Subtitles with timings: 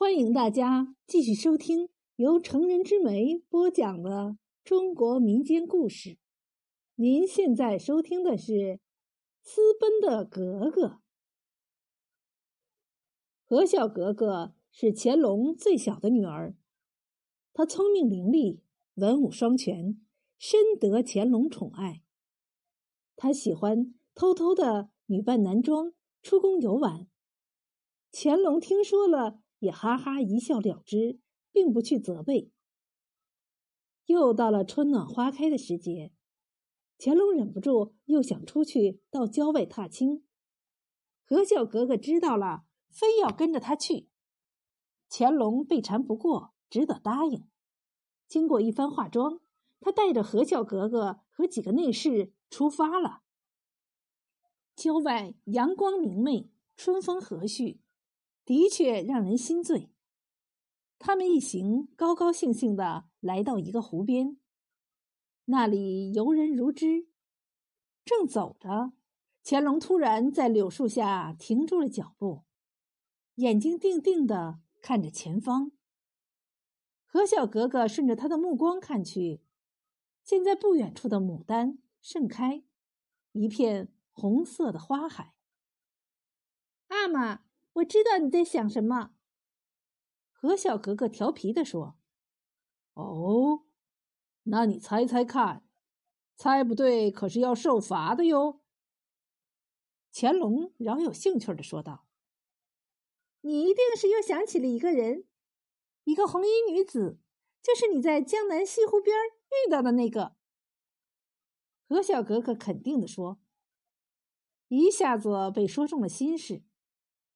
[0.00, 6.16] 欢迎大家继续收听由成人之美播讲的中国民间故事。
[6.94, 8.52] 您现在收听的是
[9.42, 10.86] 《私奔的格格》。
[13.44, 16.56] 何小格格是乾隆最小的女儿，
[17.52, 18.60] 她聪明伶俐，
[18.94, 20.00] 文武双全，
[20.38, 22.00] 深得乾隆宠爱。
[23.16, 25.92] 她喜欢偷偷的女扮男装
[26.22, 27.06] 出宫游玩。
[28.10, 29.42] 乾隆听说了。
[29.60, 31.20] 也哈哈一笑了之，
[31.52, 32.50] 并不去责备。
[34.06, 36.12] 又到了春暖花开的时节，
[36.98, 40.24] 乾隆忍不住又想出去到郊外踏青。
[41.22, 44.08] 何小格格知道了，非要跟着他去。
[45.08, 47.46] 乾隆被缠不过，只得答应。
[48.26, 49.40] 经过一番化妆，
[49.80, 53.22] 他带着何小格格和几个内侍出发了。
[54.74, 57.78] 郊外阳光明媚，春风和煦。
[58.50, 59.92] 的确让人心醉。
[60.98, 64.38] 他们一行高高兴兴的来到一个湖边，
[65.44, 67.06] 那里游人如织。
[68.04, 68.92] 正走着，
[69.44, 72.42] 乾隆突然在柳树下停住了脚步，
[73.36, 75.70] 眼睛定定的看着前方。
[77.06, 79.44] 何小格格顺着他的目光看去，
[80.24, 82.64] 见在不远处的牡丹盛开，
[83.30, 85.36] 一片红色的花海。
[86.88, 87.44] 阿玛。
[87.74, 89.14] 我知道你在想什么，
[90.32, 91.96] 何小格格调皮的说
[92.94, 93.64] ：“哦，
[94.44, 95.64] 那你猜猜看，
[96.36, 98.60] 猜不对可是要受罚的哟。”
[100.12, 102.06] 乾隆饶有兴趣的说道
[103.42, 105.28] ：“你一定是又想起了一个人，
[106.04, 107.20] 一个红衣女子，
[107.62, 109.16] 就是你在江南西湖边
[109.50, 110.34] 遇到的那个。”
[111.88, 113.40] 何小格格肯定的说
[114.68, 116.64] ：“一下子被说中了心事。”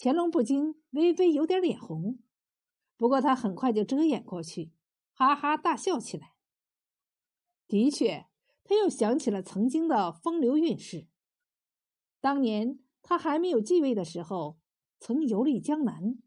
[0.00, 2.20] 乾隆不禁微微有点脸红，
[2.96, 4.70] 不过他很快就遮掩过去，
[5.12, 6.34] 哈哈大笑起来。
[7.66, 8.26] 的确，
[8.62, 11.08] 他又想起了曾经的风流韵事。
[12.20, 14.58] 当年他还没有继位的时候，
[15.00, 16.18] 曾游历江南，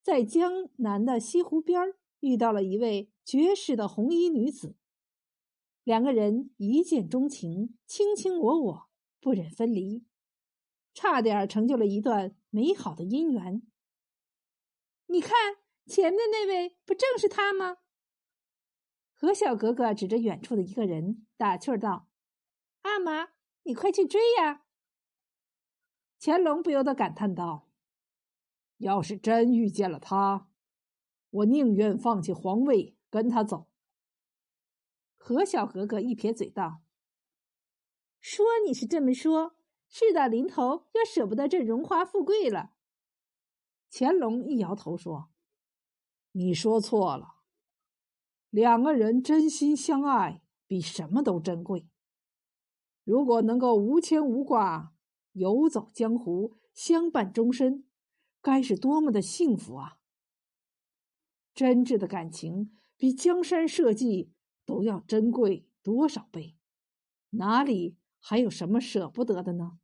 [0.00, 4.76] 在江南的西湖边遇到了一位绝世的红衣女子，
[5.82, 8.88] 两个人一见钟情，卿卿我我，
[9.20, 10.04] 不忍分离。
[10.98, 13.62] 差点成就了一段美好的姻缘。
[15.06, 17.76] 你看，前面那位不正是他吗？
[19.14, 22.08] 何小格格指着远处的一个人，打趣道
[22.82, 23.28] ：“阿玛，
[23.62, 24.64] 你快去追呀！”
[26.18, 27.68] 乾隆不由得感叹道
[28.78, 30.50] ：“要是真遇见了他，
[31.30, 33.68] 我宁愿放弃皇位跟他走。”
[35.16, 36.82] 何小格格一撇嘴道
[38.18, 39.54] ：“说你是这么说。”
[39.88, 42.72] 事到临头，又舍不得这荣华富贵了。
[43.90, 45.30] 乾隆一摇头说
[46.32, 47.36] ：“你说错了，
[48.50, 51.88] 两个人真心相爱，比什么都珍贵。
[53.02, 54.92] 如果能够无牵无挂，
[55.32, 57.86] 游走江湖，相伴终身，
[58.42, 59.98] 该是多么的幸福啊！
[61.54, 64.30] 真挚的感情，比江山社稷
[64.66, 66.58] 都要珍贵多少倍？
[67.30, 69.78] 哪里？”还有什么舍不得的呢？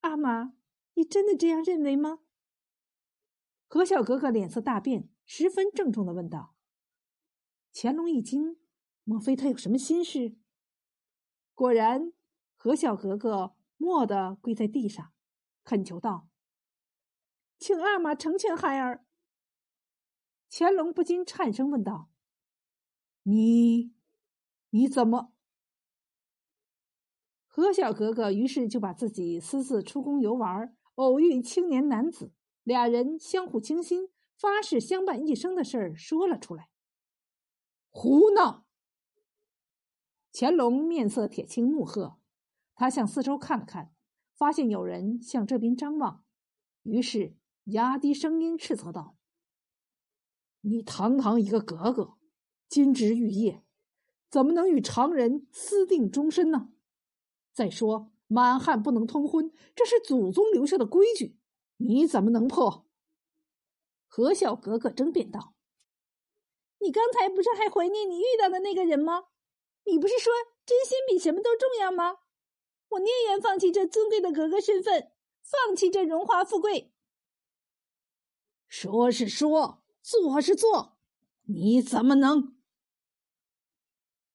[0.00, 0.54] 阿玛，
[0.94, 2.20] 你真的这样认为吗？
[3.66, 6.54] 何小格格脸色大变，十分郑重的问道。
[7.72, 8.58] 乾隆一惊，
[9.04, 10.36] 莫非他有什么心事？
[11.54, 12.12] 果然，
[12.56, 15.12] 何小格格蓦地跪在地上，
[15.62, 16.28] 恳求道
[17.58, 19.04] ：“请阿玛成全孩儿。”
[20.50, 22.10] 乾隆不禁颤声问道
[23.22, 23.94] ：“你，
[24.70, 25.32] 你怎么？”
[27.52, 36.68] 何小格格于是就把自己私自出宫游玩，偶遇青年男子，俩人相互倾心，发誓相伴一生的事儿说了出来。
[37.90, 38.64] 胡闹！
[40.32, 42.18] 乾隆面色铁青，怒喝。
[42.76, 43.92] 他向四周看了看，
[44.32, 46.22] 发现有人向这边张望，
[46.84, 47.34] 于是
[47.64, 49.16] 压低声音斥责道
[50.62, 52.14] ：“你堂堂一个格格，
[52.68, 53.64] 金枝玉叶，
[54.30, 56.70] 怎么能与常人私定终身呢？”
[57.52, 61.38] 再说，满汉不能通婚，这是祖宗留下的规矩，
[61.78, 62.86] 你怎么能破？
[64.06, 65.54] 何小格格争辩道
[66.78, 69.26] ：“你刚才不是还怀念你遇到的那个人吗？
[69.84, 70.32] 你不是说
[70.64, 72.18] 真心比什么都重要吗？
[72.90, 75.12] 我宁愿放弃这尊贵的格格身份，
[75.42, 76.92] 放弃这荣华富贵。
[78.68, 80.98] 说是说，做是做，
[81.42, 82.56] 你怎么能？”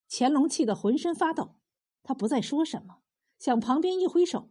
[0.09, 1.55] 乾隆气得浑身发抖，
[2.03, 3.01] 他不再说什么。
[3.45, 4.49] 向旁边一挥手，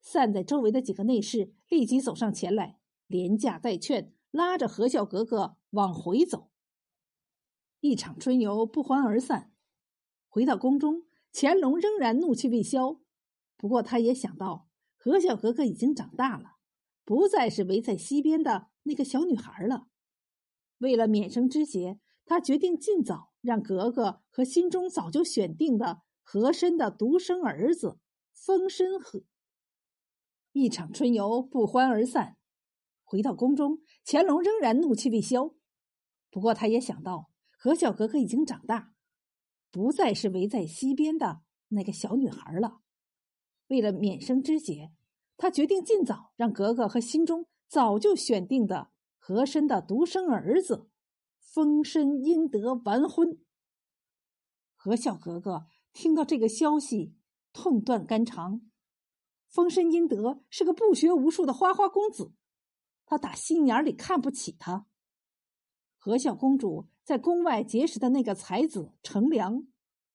[0.00, 6.48] 散在周围的几个内侍立即走上前来，连架带劝，拉着何笑格格往回走。
[7.80, 9.52] 一场春游不欢而散。
[10.26, 11.04] 回到宫中，
[11.34, 12.98] 乾隆仍然怒气未消。
[13.58, 16.56] 不过，他也想到何笑格格已经长大了，
[17.04, 19.88] 不再是围在溪边的那个小女孩了。
[20.78, 27.98] 为了免生枝节，他决定尽早让格格和心中早就选定的和珅的独生儿子
[28.44, 29.24] 封申和。
[30.52, 32.36] 一场春游不欢而散。
[33.02, 35.54] 回到宫中，乾隆仍然怒气未消。
[36.30, 38.92] 不过，他也想到和小格格已经长大。
[39.70, 42.80] 不再是围在溪边的那个小女孩了。
[43.68, 44.92] 为了免生枝节，
[45.38, 50.90] 他决定尽早让格格和心中早就选定的和珅的独生儿子
[51.38, 53.38] 封申英德完婚。
[54.76, 57.14] 和小格格听到这个消息，
[57.54, 58.60] 痛断肝肠。
[59.48, 62.32] 封申英德是个不学无术的花花公子，
[63.06, 64.86] 他打心眼里看不起他。
[65.96, 69.66] 和孝公主在宫外结识的那个才子程良，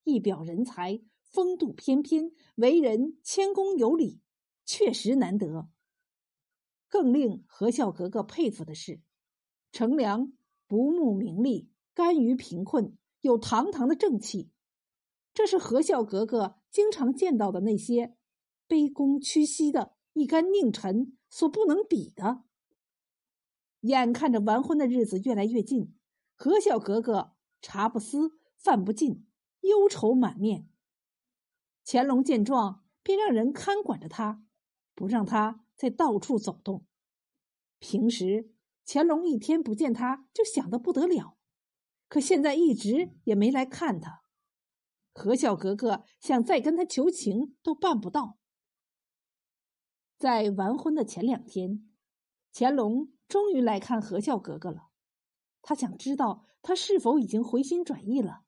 [0.04, 4.22] 一表人才，风度翩翩，为人谦恭有礼，
[4.66, 5.70] 确实难得。
[6.88, 9.02] 更令和孝格格佩服的是，
[9.72, 10.34] 程良
[10.68, 14.52] 不慕名利，甘于贫困，有堂堂的正气，
[15.34, 18.16] 这是和孝格格经常见到的那些
[18.68, 22.44] 卑躬屈膝的一干佞臣所不能比的。
[23.82, 25.96] 眼看着完婚的日子越来越近，
[26.36, 29.26] 和小格格茶不思饭不进，
[29.62, 30.68] 忧愁满面。
[31.86, 34.44] 乾隆见状，便让人看管着他，
[34.94, 36.86] 不让他再到处走动。
[37.80, 38.52] 平时
[38.86, 41.38] 乾隆一天不见他就想得不得了，
[42.10, 44.19] 可现在一直也没来看他。
[45.14, 48.38] 何小格格想再跟他求情都办不到。
[50.18, 51.90] 在完婚的前两天，
[52.54, 53.12] 乾隆。
[53.28, 54.90] 终于来看何笑格格了，
[55.62, 58.42] 他想知道他是否已经回心转意了。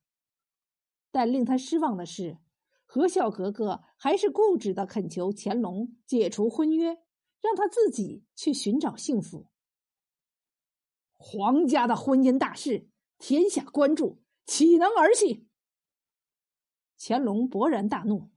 [1.11, 2.39] 但令他失望的是，
[2.87, 6.97] 何笑格格还是固执的恳求乾隆解除婚约，
[7.41, 9.45] 让他自己去寻找幸福。
[11.13, 15.47] 皇家的婚姻大事，天下关注，岂能儿戏？
[17.03, 18.29] 乾隆勃然大怒：“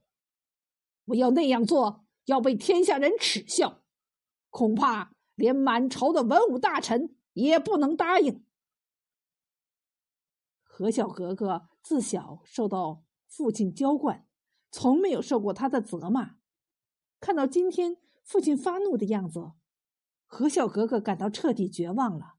[1.07, 3.83] 我要那样做，要被天下人耻笑，
[4.51, 8.47] 恐怕……”连满朝的文武大臣也不能答应。
[10.63, 14.29] 何小格格自小受到父亲娇惯，
[14.71, 16.37] 从没有受过他的责骂。
[17.19, 19.55] 看到今天父亲发怒的样子，
[20.25, 22.37] 何小格格感到彻底绝望了。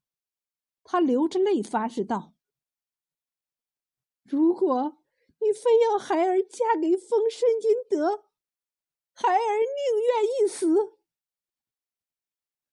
[0.82, 2.32] 他流着泪发誓道
[4.24, 5.04] ：“如果
[5.40, 8.24] 你非要孩儿嫁给封申英德，
[9.12, 10.96] 孩儿宁愿一死。”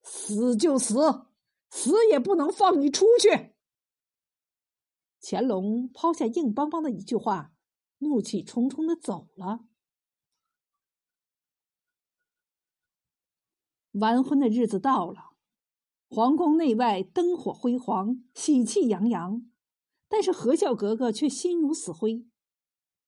[0.03, 1.27] 死就死，
[1.69, 3.53] 死也不能放你出去。
[5.21, 7.53] 乾隆抛下硬邦邦的一句话，
[7.99, 9.61] 怒气冲冲的走了。
[13.93, 15.35] 完婚的日子到了，
[16.09, 19.49] 皇宫内外灯火辉煌，喜气洋洋，
[20.09, 22.27] 但是和笑格格却心如死灰。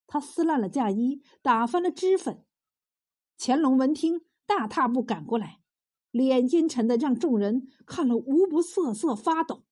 [0.07, 2.43] 他撕烂了嫁衣，打翻了脂粉。
[3.37, 5.59] 乾隆闻听，大踏步赶过来。
[6.11, 9.65] 脸阴沉的，让众人看了无不瑟瑟发抖。